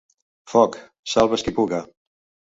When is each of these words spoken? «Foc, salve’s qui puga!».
«Foc, 0.53 0.77
salve’s 1.13 1.43
qui 1.49 1.53
puga!». 1.59 1.83